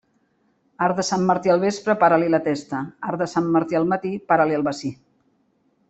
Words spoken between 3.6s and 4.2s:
al matí,